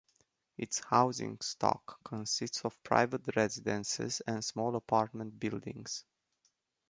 Its 0.57 0.79
housing 0.83 1.37
stock 1.41 2.03
consists 2.03 2.65
of 2.65 2.81
private 2.81 3.35
residences 3.35 4.19
and 4.25 4.43
small 4.43 4.75
apartment 4.75 5.39
buildings. 5.39 6.05